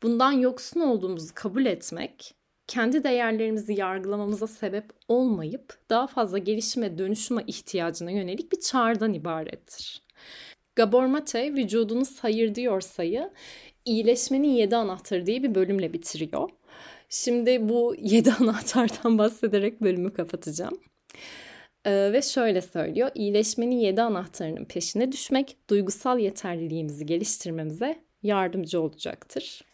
Bundan 0.02 0.32
yoksun 0.32 0.80
olduğumuzu 0.80 1.34
kabul 1.34 1.66
etmek, 1.66 2.34
kendi 2.66 3.04
değerlerimizi 3.04 3.80
yargılamamıza 3.80 4.46
sebep 4.46 4.84
olmayıp 5.08 5.78
daha 5.90 6.06
fazla 6.06 6.38
gelişime 6.38 6.98
dönüşüme 6.98 7.44
ihtiyacına 7.46 8.10
yönelik 8.10 8.52
bir 8.52 8.60
çağrıdan 8.60 9.14
ibarettir. 9.14 10.02
Gabor 10.76 11.06
Mate 11.06 11.52
vücudunu 11.52 12.04
sayır 12.04 12.54
diyor 12.54 12.80
sayı 12.80 13.30
iyileşmenin 13.84 14.48
yedi 14.48 14.76
anahtarı 14.76 15.26
diye 15.26 15.42
bir 15.42 15.54
bölümle 15.54 15.92
bitiriyor. 15.92 16.50
Şimdi 17.10 17.68
bu 17.68 17.94
yedi 17.98 18.32
anahtardan 18.32 19.18
bahsederek 19.18 19.80
bölümü 19.80 20.12
kapatacağım. 20.12 20.80
Ee, 21.84 22.12
ve 22.12 22.22
şöyle 22.22 22.62
söylüyor. 22.62 23.10
İyileşmenin 23.14 23.76
yedi 23.76 24.02
anahtarının 24.02 24.64
peşine 24.64 25.12
düşmek 25.12 25.56
duygusal 25.70 26.18
yeterliliğimizi 26.18 27.06
geliştirmemize 27.06 28.04
yardımcı 28.22 28.80
olacaktır. 28.80 29.64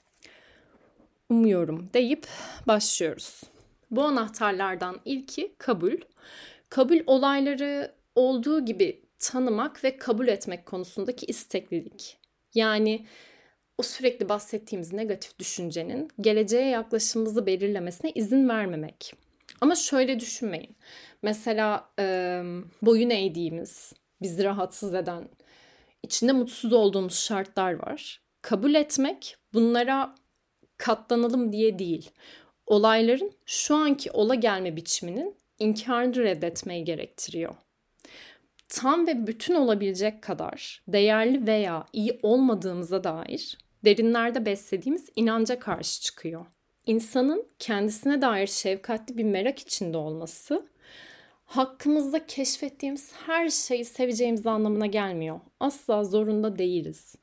Umuyorum 1.31 1.91
deyip 1.95 2.27
başlıyoruz. 2.67 3.43
Bu 3.91 4.03
anahtarlardan 4.03 5.01
ilki 5.05 5.55
kabul. 5.59 5.97
Kabul 6.69 7.01
olayları 7.07 7.93
olduğu 8.15 8.65
gibi 8.65 9.03
tanımak 9.19 9.85
ve 9.85 9.97
kabul 9.97 10.29
etmek 10.29 10.67
konusundaki 10.67 11.27
isteklilik. 11.27 12.19
Yani 12.55 13.07
o 13.79 13.83
sürekli 13.83 14.29
bahsettiğimiz 14.29 14.93
negatif 14.93 15.39
düşüncenin 15.39 16.11
geleceğe 16.21 16.69
yaklaşımımızı 16.69 17.47
belirlemesine 17.47 18.11
izin 18.15 18.49
vermemek. 18.49 19.15
Ama 19.61 19.75
şöyle 19.75 20.21
düşünmeyin. 20.21 20.77
Mesela 21.23 21.91
e, 21.99 22.05
boyun 22.83 23.11
eğdiğimiz, 23.11 23.93
bizi 24.23 24.45
rahatsız 24.45 24.95
eden, 24.95 25.29
içinde 26.03 26.33
mutsuz 26.33 26.73
olduğumuz 26.73 27.19
şartlar 27.19 27.73
var. 27.73 28.21
Kabul 28.43 28.75
etmek 28.75 29.37
bunlara 29.55 30.15
katlanalım 30.77 31.53
diye 31.53 31.79
değil. 31.79 32.11
Olayların 32.67 33.33
şu 33.47 33.75
anki 33.75 34.11
ola 34.11 34.35
gelme 34.35 34.77
biçiminin 34.77 35.37
inkarını 35.59 36.17
reddetmeyi 36.17 36.85
gerektiriyor. 36.85 37.55
Tam 38.69 39.07
ve 39.07 39.27
bütün 39.27 39.55
olabilecek 39.55 40.23
kadar 40.23 40.83
değerli 40.89 41.47
veya 41.47 41.87
iyi 41.93 42.19
olmadığımıza 42.23 43.05
dair 43.05 43.59
derinlerde 43.87 44.47
beslediğimiz 44.47 45.09
inanca 45.17 45.59
karşı 45.59 46.01
çıkıyor. 46.03 46.47
İnsanın 46.87 47.47
kendisine 47.59 48.23
dair 48.23 48.47
şefkatli 48.47 49.19
bir 49.19 49.25
merak 49.25 49.59
içinde 49.59 49.97
olması 49.97 50.67
hakkımızda 51.45 52.27
keşfettiğimiz 52.27 53.13
her 53.27 53.49
şeyi 53.49 53.85
seveceğimiz 53.85 54.47
anlamına 54.47 54.87
gelmiyor. 54.87 55.41
Asla 55.61 56.05
zorunda 56.05 56.59
değiliz. 56.59 57.15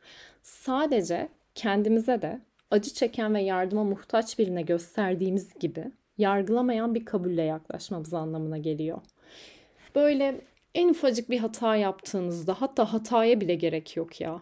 Sadece 0.41 1.29
kendimize 1.55 2.21
de 2.21 2.41
acı 2.71 2.93
çeken 2.93 3.33
ve 3.33 3.41
yardıma 3.41 3.83
muhtaç 3.83 4.39
birine 4.39 4.61
gösterdiğimiz 4.61 5.53
gibi 5.59 5.91
yargılamayan 6.17 6.95
bir 6.95 7.05
kabulle 7.05 7.43
yaklaşmamız 7.43 8.13
anlamına 8.13 8.57
geliyor. 8.57 9.01
Böyle 9.95 10.41
en 10.75 10.89
ufacık 10.89 11.29
bir 11.29 11.39
hata 11.39 11.75
yaptığınızda 11.75 12.53
hatta 12.61 12.93
hataya 12.93 13.41
bile 13.41 13.55
gerek 13.55 13.97
yok 13.97 14.21
ya 14.21 14.41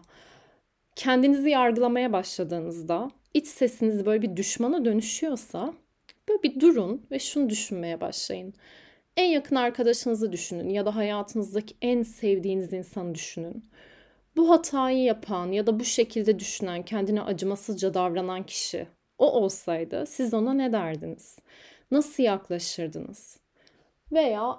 kendinizi 0.96 1.50
yargılamaya 1.50 2.12
başladığınızda 2.12 3.10
iç 3.34 3.46
sesiniz 3.46 4.06
böyle 4.06 4.22
bir 4.22 4.36
düşmana 4.36 4.84
dönüşüyorsa 4.84 5.74
böyle 6.28 6.42
bir 6.42 6.60
durun 6.60 7.06
ve 7.10 7.18
şunu 7.18 7.50
düşünmeye 7.50 8.00
başlayın. 8.00 8.54
En 9.16 9.28
yakın 9.28 9.56
arkadaşınızı 9.56 10.32
düşünün 10.32 10.68
ya 10.68 10.86
da 10.86 10.96
hayatınızdaki 10.96 11.74
en 11.82 12.02
sevdiğiniz 12.02 12.72
insanı 12.72 13.14
düşünün. 13.14 13.64
Bu 14.36 14.50
hatayı 14.50 15.02
yapan 15.02 15.52
ya 15.52 15.66
da 15.66 15.80
bu 15.80 15.84
şekilde 15.84 16.38
düşünen, 16.38 16.82
kendine 16.82 17.22
acımasızca 17.22 17.94
davranan 17.94 18.46
kişi 18.46 18.86
o 19.18 19.32
olsaydı 19.32 20.04
siz 20.06 20.34
ona 20.34 20.54
ne 20.54 20.72
derdiniz? 20.72 21.38
Nasıl 21.90 22.22
yaklaşırdınız? 22.22 23.40
Veya 24.12 24.56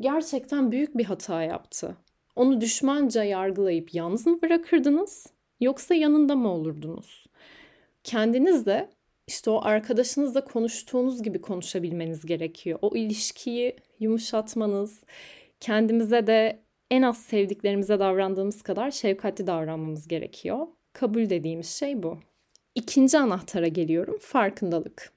gerçekten 0.00 0.72
büyük 0.72 0.98
bir 0.98 1.04
hata 1.04 1.42
yaptı. 1.42 1.96
Onu 2.36 2.60
düşmanca 2.60 3.24
yargılayıp 3.24 3.94
yalnız 3.94 4.26
mı 4.26 4.42
bırakırdınız? 4.42 5.26
Yoksa 5.60 5.94
yanında 5.94 6.36
mı 6.36 6.52
olurdunuz? 6.52 7.26
Kendiniz 8.04 8.66
de 8.66 8.90
işte 9.26 9.50
o 9.50 9.60
arkadaşınızla 9.64 10.44
konuştuğunuz 10.44 11.22
gibi 11.22 11.40
konuşabilmeniz 11.40 12.26
gerekiyor. 12.26 12.78
O 12.82 12.96
ilişkiyi 12.96 13.76
yumuşatmanız, 14.00 15.04
kendimize 15.60 16.26
de 16.26 16.62
en 16.90 17.02
az 17.02 17.22
sevdiklerimize 17.22 17.98
davrandığımız 17.98 18.62
kadar 18.62 18.90
şefkatli 18.90 19.46
davranmamız 19.46 20.08
gerekiyor. 20.08 20.66
Kabul 20.92 21.30
dediğimiz 21.30 21.70
şey 21.70 22.02
bu. 22.02 22.18
İkinci 22.74 23.18
anahtara 23.18 23.68
geliyorum, 23.68 24.18
farkındalık. 24.20 25.12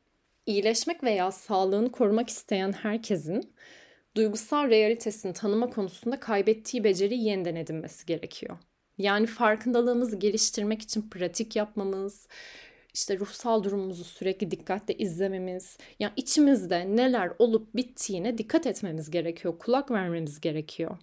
İyileşmek 0.45 1.03
veya 1.03 1.31
sağlığını 1.31 1.91
korumak 1.91 2.29
isteyen 2.29 2.71
herkesin 2.71 3.53
duygusal 4.15 4.69
realitesini 4.69 5.33
tanıma 5.33 5.69
konusunda 5.69 6.19
kaybettiği 6.19 6.83
beceriyi 6.83 7.23
yeniden 7.23 7.55
edinmesi 7.55 8.05
gerekiyor. 8.05 8.57
Yani 8.97 9.27
farkındalığımızı 9.27 10.15
geliştirmek 10.15 10.81
için 10.81 11.09
pratik 11.09 11.55
yapmamız, 11.55 12.27
işte 12.93 13.19
ruhsal 13.19 13.63
durumumuzu 13.63 14.03
sürekli 14.03 14.51
dikkatle 14.51 14.93
izlememiz, 14.93 15.77
yani 15.99 16.13
içimizde 16.15 16.95
neler 16.95 17.31
olup 17.39 17.75
bittiğine 17.75 18.37
dikkat 18.37 18.67
etmemiz 18.67 19.11
gerekiyor, 19.11 19.59
kulak 19.59 19.91
vermemiz 19.91 20.41
gerekiyor. 20.41 20.97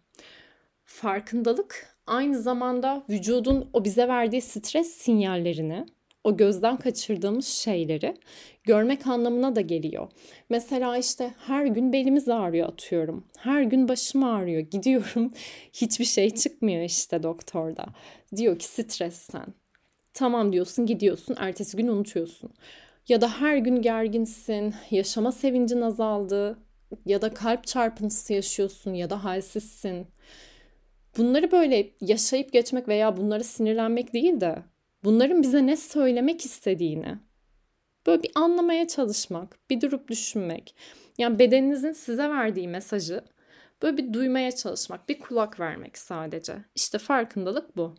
Farkındalık 0.85 1.97
aynı 2.06 2.42
zamanda 2.42 3.04
vücudun 3.11 3.70
o 3.73 3.85
bize 3.85 4.09
verdiği 4.09 4.42
stres 4.42 4.88
sinyallerini 4.88 5.87
o 6.25 6.37
gözden 6.37 6.77
kaçırdığımız 6.77 7.47
şeyleri 7.47 8.17
görmek 8.65 9.07
anlamına 9.07 9.57
da 9.57 9.61
geliyor. 9.61 10.09
Mesela 10.50 10.97
işte 10.97 11.35
her 11.39 11.67
gün 11.67 11.93
belimiz 11.93 12.29
ağrıyor 12.29 12.69
atıyorum. 12.69 13.25
Her 13.39 13.62
gün 13.62 13.89
başım 13.89 14.25
ağrıyor. 14.25 14.61
Gidiyorum 14.61 15.33
hiçbir 15.73 16.05
şey 16.05 16.31
çıkmıyor 16.31 16.83
işte 16.83 17.23
doktorda. 17.23 17.87
Diyor 18.37 18.59
ki 18.59 18.67
stresten. 18.67 19.47
Tamam 20.15 20.53
diyorsun 20.53 20.87
gidiyorsun 20.87 21.37
ertesi 21.39 21.77
gün 21.77 21.89
unutuyorsun. 21.89 22.50
Ya 23.09 23.21
da 23.21 23.41
her 23.41 23.57
gün 23.57 23.83
gerginsin, 23.83 24.75
yaşama 24.91 25.33
sevincin 25.33 25.81
azaldı 25.81 26.59
ya 27.07 27.23
da 27.23 27.35
kalp 27.35 27.67
çarpıntısı 27.67 28.33
yaşıyorsun 28.33 28.95
ya 28.95 29.11
da 29.11 29.25
halsizsin. 29.25 30.07
Bunları 31.17 31.53
böyle 31.53 31.91
yaşayıp 32.00 32.53
geçmek 32.53 32.89
veya 32.89 33.17
bunları 33.17 33.45
sinirlenmek 33.45 34.12
değil 34.12 34.41
de 34.41 34.62
bunların 35.04 35.42
bize 35.42 35.66
ne 35.66 35.76
söylemek 35.76 36.45
istediğini 36.45 37.19
Böyle 38.07 38.23
bir 38.23 38.30
anlamaya 38.35 38.88
çalışmak, 38.88 39.71
bir 39.71 39.80
durup 39.80 40.09
düşünmek. 40.09 40.75
Yani 41.19 41.38
bedeninizin 41.38 41.92
size 41.92 42.28
verdiği 42.30 42.69
mesajı 42.69 43.25
böyle 43.83 43.97
bir 43.97 44.12
duymaya 44.12 44.52
çalışmak, 44.52 45.09
bir 45.09 45.21
kulak 45.21 45.61
vermek 45.61 45.99
sadece. 45.99 46.57
İşte 46.75 46.99
farkındalık 46.99 47.76
bu. 47.76 47.95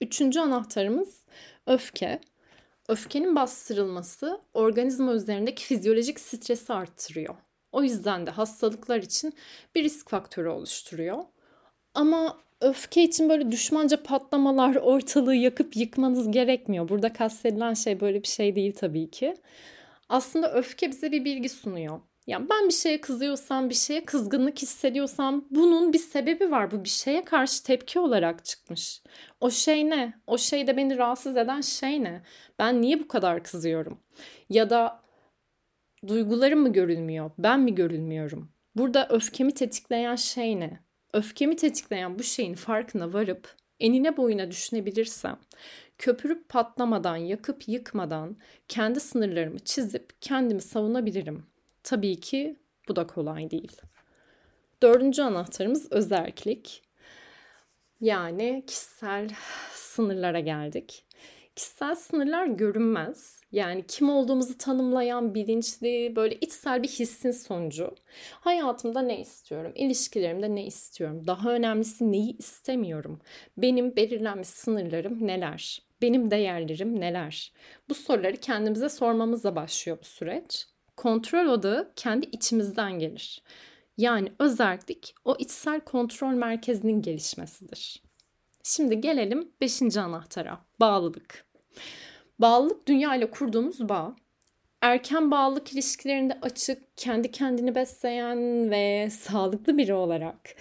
Üçüncü 0.00 0.40
anahtarımız 0.40 1.24
öfke. 1.66 2.20
Öfkenin 2.88 3.36
bastırılması 3.36 4.40
organizma 4.54 5.12
üzerindeki 5.12 5.64
fizyolojik 5.64 6.20
stresi 6.20 6.72
arttırıyor. 6.72 7.34
O 7.72 7.82
yüzden 7.82 8.26
de 8.26 8.30
hastalıklar 8.30 8.98
için 8.98 9.34
bir 9.74 9.84
risk 9.84 10.10
faktörü 10.10 10.48
oluşturuyor. 10.48 11.24
Ama 11.94 12.38
öfke 12.60 13.02
için 13.02 13.28
böyle 13.28 13.50
düşmanca 13.50 14.02
patlamalar, 14.02 14.74
ortalığı 14.82 15.34
yakıp 15.34 15.76
yıkmanız 15.76 16.30
gerekmiyor. 16.30 16.88
Burada 16.88 17.12
kastedilen 17.12 17.74
şey 17.74 18.00
böyle 18.00 18.22
bir 18.22 18.28
şey 18.28 18.56
değil 18.56 18.74
tabii 18.74 19.10
ki. 19.10 19.34
Aslında 20.08 20.52
öfke 20.52 20.90
bize 20.90 21.12
bir 21.12 21.24
bilgi 21.24 21.48
sunuyor. 21.48 22.00
Yani 22.26 22.46
ben 22.50 22.68
bir 22.68 22.74
şeye 22.74 23.00
kızıyorsam, 23.00 23.70
bir 23.70 23.74
şeye 23.74 24.04
kızgınlık 24.04 24.62
hissediyorsam 24.62 25.44
bunun 25.50 25.92
bir 25.92 25.98
sebebi 25.98 26.50
var. 26.50 26.70
Bu 26.70 26.84
bir 26.84 26.88
şeye 26.88 27.24
karşı 27.24 27.64
tepki 27.64 27.98
olarak 27.98 28.44
çıkmış. 28.44 29.02
O 29.40 29.50
şey 29.50 29.90
ne? 29.90 30.14
O 30.26 30.38
şeyde 30.38 30.76
beni 30.76 30.98
rahatsız 30.98 31.36
eden 31.36 31.60
şey 31.60 32.04
ne? 32.04 32.22
Ben 32.58 32.82
niye 32.82 33.00
bu 33.00 33.08
kadar 33.08 33.44
kızıyorum? 33.44 34.00
Ya 34.48 34.70
da 34.70 35.02
duygularım 36.06 36.60
mı 36.60 36.72
görülmüyor? 36.72 37.30
Ben 37.38 37.60
mi 37.60 37.74
görülmüyorum? 37.74 38.52
Burada 38.74 39.08
öfkemi 39.10 39.54
tetikleyen 39.54 40.16
şey 40.16 40.60
ne? 40.60 40.80
Öfkemi 41.12 41.56
tetikleyen 41.56 42.18
bu 42.18 42.22
şeyin 42.22 42.54
farkına 42.54 43.12
varıp 43.12 43.54
enine 43.80 44.16
boyuna 44.16 44.50
düşünebilirsem, 44.50 45.38
köpürüp 45.98 46.48
patlamadan, 46.48 47.16
yakıp 47.16 47.68
yıkmadan 47.68 48.36
kendi 48.68 49.00
sınırlarımı 49.00 49.58
çizip 49.58 50.12
kendimi 50.20 50.62
savunabilirim. 50.62 51.46
Tabii 51.82 52.20
ki 52.20 52.56
bu 52.88 52.96
da 52.96 53.06
kolay 53.06 53.50
değil. 53.50 53.76
Dördüncü 54.82 55.22
anahtarımız 55.22 55.92
özellik. 55.92 56.82
Yani 58.00 58.64
kişisel 58.66 59.30
sınırlara 59.72 60.40
geldik. 60.40 61.06
Kişisel 61.56 61.94
sınırlar 61.94 62.46
görünmez. 62.46 63.40
Yani 63.52 63.84
kim 63.88 64.10
olduğumuzu 64.10 64.58
tanımlayan 64.58 65.34
bilinçli, 65.34 66.12
böyle 66.16 66.34
içsel 66.34 66.82
bir 66.82 66.88
hissin 66.88 67.30
sonucu. 67.30 67.94
Hayatımda 68.40 69.02
ne 69.02 69.20
istiyorum? 69.20 69.72
İlişkilerimde 69.74 70.54
ne 70.54 70.66
istiyorum? 70.66 71.26
Daha 71.26 71.50
önemlisi 71.50 72.12
neyi 72.12 72.36
istemiyorum? 72.36 73.20
Benim 73.56 73.96
belirlenmiş 73.96 74.48
sınırlarım 74.48 75.26
neler? 75.26 75.82
Benim 76.02 76.30
değerlerim 76.30 77.00
neler? 77.00 77.52
Bu 77.88 77.94
soruları 77.94 78.36
kendimize 78.36 78.88
sormamızla 78.88 79.56
başlıyor 79.56 79.98
bu 80.00 80.04
süreç. 80.04 80.66
Kontrol 80.96 81.46
odağı 81.46 81.92
kendi 81.96 82.26
içimizden 82.26 82.98
gelir. 82.98 83.42
Yani 83.96 84.32
özellik 84.38 85.14
o 85.24 85.36
içsel 85.38 85.80
kontrol 85.80 86.32
merkezinin 86.32 87.02
gelişmesidir. 87.02 88.02
Şimdi 88.62 89.00
gelelim 89.00 89.52
beşinci 89.60 90.00
anahtara. 90.00 90.69
Bağlılık. 90.80 91.44
Bağlılık 92.38 92.88
dünya 92.88 93.14
ile 93.14 93.30
kurduğumuz 93.30 93.88
bağ. 93.88 94.16
Erken 94.80 95.30
bağlılık 95.30 95.72
ilişkilerinde 95.72 96.38
açık, 96.42 96.96
kendi 96.96 97.30
kendini 97.30 97.74
besleyen 97.74 98.70
ve 98.70 99.10
sağlıklı 99.10 99.78
biri 99.78 99.94
olarak 99.94 100.54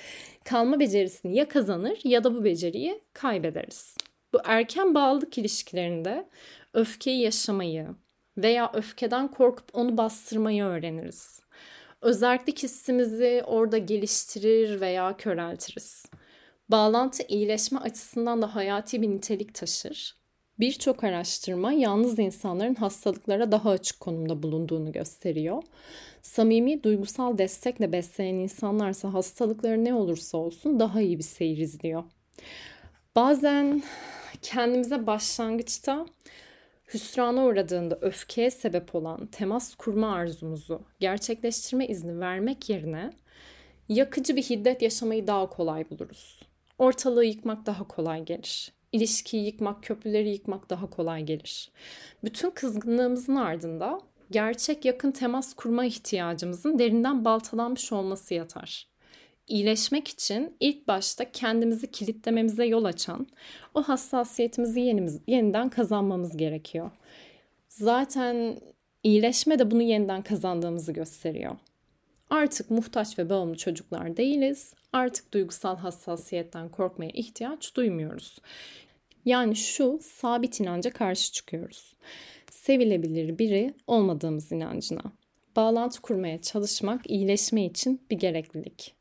kalma 0.45 0.79
becerisini 0.79 1.35
ya 1.35 1.47
kazanır 1.47 1.99
ya 2.03 2.23
da 2.23 2.35
bu 2.35 2.43
beceriyi 2.43 3.01
kaybederiz. 3.13 3.97
Bu 4.33 4.39
erken 4.45 4.95
bağlılık 4.95 5.37
ilişkilerinde 5.37 6.29
öfkeyi 6.73 7.21
yaşamayı 7.21 7.87
veya 8.37 8.71
öfkeden 8.73 9.27
korkup 9.27 9.69
onu 9.73 9.97
bastırmayı 9.97 10.63
öğreniriz. 10.63 11.41
Özellik 12.01 12.63
hissimizi 12.63 13.43
orada 13.45 13.77
geliştirir 13.77 14.81
veya 14.81 15.17
köreltiriz. 15.17 16.05
Bağlantı 16.69 17.23
iyileşme 17.27 17.79
açısından 17.79 18.41
da 18.41 18.55
hayati 18.55 19.01
bir 19.01 19.09
nitelik 19.09 19.55
taşır. 19.55 20.15
Birçok 20.59 21.03
araştırma 21.03 21.73
yalnız 21.73 22.19
insanların 22.19 22.75
hastalıklara 22.75 23.51
daha 23.51 23.69
açık 23.69 23.99
konumda 23.99 24.43
bulunduğunu 24.43 24.91
gösteriyor. 24.91 25.63
Samimi 26.21 26.83
duygusal 26.83 27.37
destekle 27.37 27.91
besleyen 27.91 28.35
insanlarsa 28.35 29.13
hastalıkları 29.13 29.85
ne 29.85 29.93
olursa 29.93 30.37
olsun 30.37 30.79
daha 30.79 31.01
iyi 31.01 31.17
bir 31.17 31.23
seyir 31.23 31.57
izliyor. 31.57 32.03
Bazen 33.15 33.83
kendimize 34.41 35.07
başlangıçta 35.07 36.05
hüsrana 36.93 37.45
uğradığında 37.45 37.97
öfkeye 38.01 38.51
sebep 38.51 38.95
olan 38.95 39.27
temas 39.27 39.75
kurma 39.75 40.13
arzumuzu 40.13 40.81
gerçekleştirme 40.99 41.87
izni 41.87 42.19
vermek 42.19 42.69
yerine 42.69 43.13
yakıcı 43.89 44.35
bir 44.35 44.43
hiddet 44.43 44.81
yaşamayı 44.81 45.27
daha 45.27 45.49
kolay 45.49 45.89
buluruz. 45.89 46.48
Ortalığı 46.79 47.25
yıkmak 47.25 47.65
daha 47.65 47.87
kolay 47.87 48.25
gelir. 48.25 48.71
İlişkiyi 48.91 49.45
yıkmak, 49.45 49.83
köprüleri 49.83 50.29
yıkmak 50.29 50.69
daha 50.69 50.89
kolay 50.89 51.23
gelir. 51.23 51.71
Bütün 52.23 52.49
kızgınlığımızın 52.49 53.35
ardında 53.35 53.99
gerçek 54.31 54.85
yakın 54.85 55.11
temas 55.11 55.53
kurma 55.53 55.85
ihtiyacımızın 55.85 56.79
derinden 56.79 57.25
baltalanmış 57.25 57.91
olması 57.91 58.33
yatar. 58.33 58.87
İyileşmek 59.47 60.07
için 60.07 60.55
ilk 60.59 60.87
başta 60.87 61.31
kendimizi 61.31 61.91
kilitlememize 61.91 62.65
yol 62.65 62.83
açan 62.83 63.27
o 63.73 63.81
hassasiyetimizi 63.81 64.79
yenimiz, 64.79 65.19
yeniden 65.27 65.69
kazanmamız 65.69 66.37
gerekiyor. 66.37 66.91
Zaten 67.69 68.59
iyileşme 69.03 69.59
de 69.59 69.71
bunu 69.71 69.81
yeniden 69.81 70.21
kazandığımızı 70.21 70.91
gösteriyor. 70.91 71.55
Artık 72.29 72.71
muhtaç 72.71 73.19
ve 73.19 73.29
bağımlı 73.29 73.57
çocuklar 73.57 74.17
değiliz. 74.17 74.73
Artık 74.93 75.33
duygusal 75.33 75.77
hassasiyetten 75.77 76.69
korkmaya 76.69 77.11
ihtiyaç 77.13 77.75
duymuyoruz. 77.75 78.37
Yani 79.25 79.55
şu 79.55 79.99
sabit 80.01 80.59
inanca 80.59 80.89
karşı 80.89 81.31
çıkıyoruz. 81.31 81.93
Sevilebilir 82.51 83.39
biri 83.39 83.73
olmadığımız 83.87 84.51
inancına. 84.51 85.01
Bağlantı 85.55 86.01
kurmaya 86.01 86.41
çalışmak 86.41 87.09
iyileşme 87.09 87.65
için 87.65 88.01
bir 88.11 88.19
gereklilik. 88.19 88.95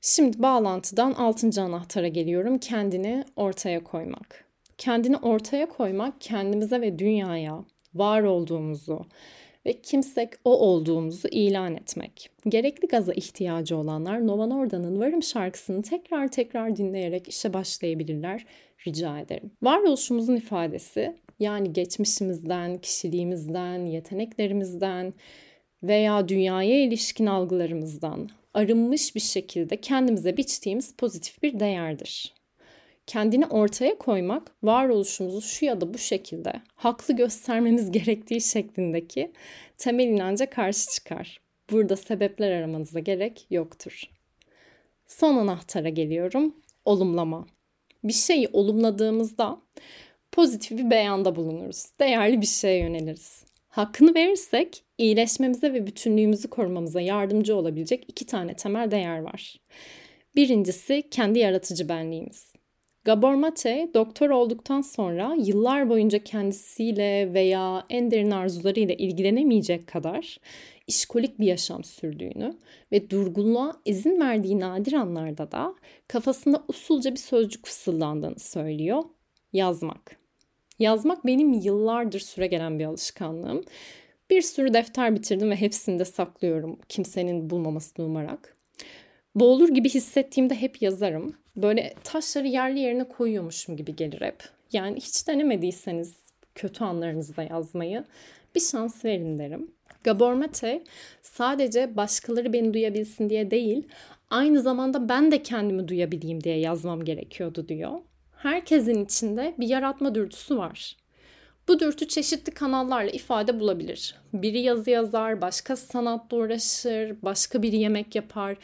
Şimdi 0.00 0.42
bağlantıdan 0.42 1.12
altıncı 1.12 1.62
anahtara 1.62 2.08
geliyorum. 2.08 2.58
Kendini 2.58 3.24
ortaya 3.36 3.84
koymak. 3.84 4.44
Kendini 4.78 5.16
ortaya 5.16 5.68
koymak 5.68 6.20
kendimize 6.20 6.80
ve 6.80 6.98
dünyaya 6.98 7.64
var 7.94 8.22
olduğumuzu, 8.22 9.06
ve 9.66 9.80
kimsek 9.80 10.30
o 10.44 10.58
olduğumuzu 10.58 11.28
ilan 11.28 11.76
etmek. 11.76 12.30
Gerekli 12.48 12.88
gaza 12.88 13.12
ihtiyacı 13.12 13.76
olanlar 13.76 14.26
Nova 14.26 14.46
Norda'nın 14.46 15.00
Varım 15.00 15.22
şarkısını 15.22 15.82
tekrar 15.82 16.28
tekrar 16.28 16.76
dinleyerek 16.76 17.28
işe 17.28 17.52
başlayabilirler 17.52 18.46
rica 18.86 19.18
ederim. 19.18 19.50
Varoluşumuzun 19.62 20.36
ifadesi 20.36 21.16
yani 21.38 21.72
geçmişimizden, 21.72 22.78
kişiliğimizden, 22.78 23.86
yeteneklerimizden 23.86 25.14
veya 25.82 26.28
dünyaya 26.28 26.82
ilişkin 26.82 27.26
algılarımızdan 27.26 28.30
arınmış 28.54 29.14
bir 29.14 29.20
şekilde 29.20 29.76
kendimize 29.76 30.36
biçtiğimiz 30.36 30.94
pozitif 30.96 31.42
bir 31.42 31.60
değerdir 31.60 32.34
kendini 33.10 33.46
ortaya 33.46 33.98
koymak 33.98 34.52
varoluşumuzu 34.62 35.42
şu 35.42 35.64
ya 35.64 35.80
da 35.80 35.94
bu 35.94 35.98
şekilde 35.98 36.52
haklı 36.74 37.16
göstermemiz 37.16 37.90
gerektiği 37.92 38.40
şeklindeki 38.40 39.32
temel 39.78 40.06
inanca 40.06 40.50
karşı 40.50 40.90
çıkar. 40.90 41.40
Burada 41.70 41.96
sebepler 41.96 42.50
aramanıza 42.50 43.00
gerek 43.00 43.46
yoktur. 43.50 44.02
Son 45.06 45.36
anahtara 45.36 45.88
geliyorum. 45.88 46.56
Olumlama. 46.84 47.46
Bir 48.04 48.12
şeyi 48.12 48.48
olumladığımızda 48.52 49.60
pozitif 50.32 50.78
bir 50.78 50.90
beyanda 50.90 51.36
bulunuruz. 51.36 51.86
Değerli 52.00 52.40
bir 52.40 52.46
şeye 52.46 52.78
yöneliriz. 52.78 53.44
Hakkını 53.68 54.14
verirsek 54.14 54.84
iyileşmemize 54.98 55.72
ve 55.72 55.86
bütünlüğümüzü 55.86 56.50
korumamıza 56.50 57.00
yardımcı 57.00 57.56
olabilecek 57.56 58.04
iki 58.08 58.26
tane 58.26 58.54
temel 58.54 58.90
değer 58.90 59.18
var. 59.18 59.56
Birincisi 60.36 61.02
kendi 61.10 61.38
yaratıcı 61.38 61.88
benliğimiz. 61.88 62.49
Gabor 63.04 63.34
Mate 63.34 63.90
doktor 63.94 64.30
olduktan 64.30 64.80
sonra 64.80 65.34
yıllar 65.38 65.88
boyunca 65.88 66.24
kendisiyle 66.24 67.34
veya 67.34 67.86
en 67.90 68.10
derin 68.10 68.30
arzularıyla 68.30 68.94
ilgilenemeyecek 68.94 69.86
kadar 69.86 70.38
işkolik 70.86 71.38
bir 71.40 71.46
yaşam 71.46 71.84
sürdüğünü 71.84 72.58
ve 72.92 73.10
durgunluğa 73.10 73.72
izin 73.84 74.20
verdiği 74.20 74.60
nadir 74.60 74.92
anlarda 74.92 75.52
da 75.52 75.74
kafasında 76.08 76.64
usulca 76.68 77.10
bir 77.10 77.16
sözcük 77.16 77.66
fısıldandığını 77.66 78.38
söylüyor. 78.38 79.02
Yazmak. 79.52 80.16
Yazmak 80.78 81.26
benim 81.26 81.52
yıllardır 81.52 82.20
süre 82.20 82.46
gelen 82.46 82.78
bir 82.78 82.84
alışkanlığım. 82.84 83.64
Bir 84.30 84.42
sürü 84.42 84.74
defter 84.74 85.14
bitirdim 85.14 85.50
ve 85.50 85.56
hepsini 85.56 85.98
de 85.98 86.04
saklıyorum 86.04 86.78
kimsenin 86.88 87.50
bulmamasını 87.50 88.06
umarak. 88.06 88.56
Boğulur 89.34 89.68
gibi 89.68 89.88
hissettiğimde 89.88 90.54
hep 90.54 90.82
yazarım 90.82 91.39
böyle 91.62 91.94
taşları 92.04 92.46
yerli 92.46 92.80
yerine 92.80 93.08
koyuyormuşum 93.08 93.76
gibi 93.76 93.96
gelir 93.96 94.20
hep. 94.20 94.44
Yani 94.72 94.96
hiç 94.96 95.28
denemediyseniz 95.28 96.16
kötü 96.54 96.84
anlarınızda 96.84 97.42
yazmayı 97.42 98.04
Bir 98.54 98.60
şans 98.60 99.04
verin 99.04 99.38
derim. 99.38 99.70
Gabor 100.04 100.32
Mate 100.32 100.82
sadece 101.22 101.96
başkaları 101.96 102.52
beni 102.52 102.74
duyabilsin 102.74 103.30
diye 103.30 103.50
değil, 103.50 103.88
aynı 104.30 104.60
zamanda 104.60 105.08
ben 105.08 105.32
de 105.32 105.42
kendimi 105.42 105.88
duyabileyim 105.88 106.44
diye 106.44 106.58
yazmam 106.58 107.04
gerekiyordu 107.04 107.68
diyor. 107.68 108.00
Herkesin 108.36 109.04
içinde 109.04 109.54
bir 109.58 109.68
yaratma 109.68 110.14
dürtüsü 110.14 110.56
var. 110.56 110.96
Bu 111.68 111.80
dürtü 111.80 112.08
çeşitli 112.08 112.54
kanallarla 112.54 113.10
ifade 113.10 113.60
bulabilir. 113.60 114.14
Biri 114.32 114.60
yazı 114.60 114.90
yazar, 114.90 115.40
başka 115.40 115.76
sanatla 115.76 116.36
uğraşır, 116.36 117.16
başka 117.22 117.62
biri 117.62 117.76
yemek 117.76 118.14
yapar, 118.14 118.56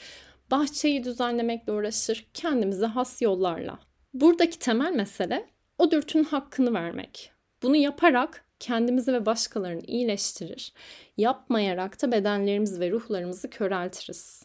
bahçeyi 0.51 1.05
düzenlemekle 1.05 1.73
uğraşır, 1.73 2.27
kendimize 2.35 2.87
has 2.87 3.23
yollarla. 3.23 3.79
Buradaki 4.15 4.59
temel 4.59 4.93
mesele 4.93 5.47
o 5.79 5.91
dürtünün 5.91 6.25
hakkını 6.25 6.75
vermek. 6.75 7.33
Bunu 7.63 7.77
yaparak 7.77 8.45
kendimizi 8.61 9.13
ve 9.13 9.27
başkalarını 9.27 9.83
iyileştirir. 9.87 10.73
Yapmayarak 11.17 12.03
da 12.03 12.13
bedenlerimizi 12.13 12.81
ve 12.81 12.91
ruhlarımızı 12.91 13.51
köreltiriz. 13.51 14.43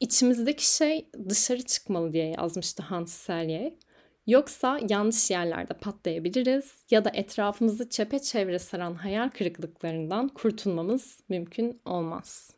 İçimizdeki 0.00 0.74
şey 0.74 1.08
dışarı 1.28 1.62
çıkmalı 1.62 2.12
diye 2.12 2.34
yazmıştı 2.38 2.82
Hans 2.82 3.12
Selye. 3.12 3.78
Yoksa 4.26 4.78
yanlış 4.88 5.30
yerlerde 5.30 5.74
patlayabiliriz 5.74 6.72
ya 6.90 7.04
da 7.04 7.10
etrafımızı 7.14 7.88
çepeçevre 7.88 8.58
saran 8.58 8.94
hayal 8.94 9.28
kırıklıklarından 9.28 10.28
kurtulmamız 10.28 11.20
mümkün 11.28 11.80
olmaz. 11.84 12.50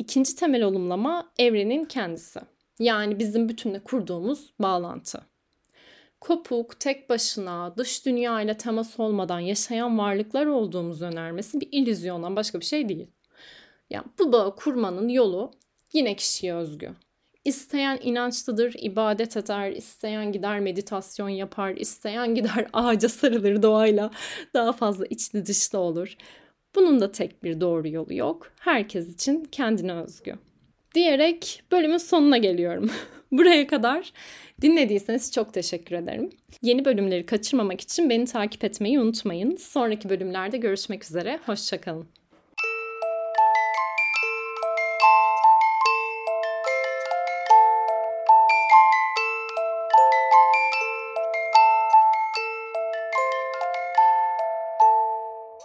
İkinci 0.00 0.36
temel 0.36 0.62
olumlama 0.62 1.32
evrenin 1.38 1.84
kendisi. 1.84 2.40
Yani 2.78 3.18
bizim 3.18 3.48
bütünle 3.48 3.84
kurduğumuz 3.84 4.52
bağlantı. 4.58 5.20
Kopuk, 6.20 6.80
tek 6.80 7.10
başına, 7.10 7.76
dış 7.76 8.06
dünya 8.06 8.40
ile 8.40 8.56
temas 8.56 9.00
olmadan 9.00 9.40
yaşayan 9.40 9.98
varlıklar 9.98 10.46
olduğumuz 10.46 11.02
önermesi 11.02 11.60
bir 11.60 11.68
illüzyondan 11.72 12.36
başka 12.36 12.60
bir 12.60 12.64
şey 12.64 12.88
değil. 12.88 13.06
Yani 13.90 14.04
bu 14.18 14.32
bağı 14.32 14.56
kurmanın 14.56 15.08
yolu 15.08 15.50
yine 15.92 16.16
kişiye 16.16 16.54
özgü. 16.54 16.94
İsteyen 17.44 17.98
inançlıdır, 18.02 18.74
ibadet 18.78 19.36
eder, 19.36 19.70
isteyen 19.70 20.32
gider 20.32 20.60
meditasyon 20.60 21.28
yapar, 21.28 21.76
isteyen 21.76 22.34
gider 22.34 22.68
ağaca 22.72 23.08
sarılır 23.08 23.62
doğayla 23.62 24.10
daha 24.54 24.72
fazla 24.72 25.06
içli 25.06 25.46
dışlı 25.46 25.78
olur. 25.78 26.16
Bunun 26.74 27.00
da 27.00 27.12
tek 27.12 27.44
bir 27.44 27.60
doğru 27.60 27.88
yolu 27.88 28.14
yok. 28.14 28.52
Herkes 28.60 29.14
için 29.14 29.44
kendine 29.52 29.94
özgü. 29.94 30.34
Diyerek 30.94 31.62
bölümün 31.72 31.98
sonuna 31.98 32.38
geliyorum. 32.38 32.90
Buraya 33.32 33.66
kadar 33.66 34.12
dinlediyseniz 34.62 35.32
çok 35.32 35.54
teşekkür 35.54 35.96
ederim. 35.96 36.30
Yeni 36.62 36.84
bölümleri 36.84 37.26
kaçırmamak 37.26 37.80
için 37.80 38.10
beni 38.10 38.24
takip 38.24 38.64
etmeyi 38.64 39.00
unutmayın. 39.00 39.56
Sonraki 39.56 40.08
bölümlerde 40.08 40.56
görüşmek 40.56 41.04
üzere. 41.04 41.40
Hoşçakalın. 41.46 42.19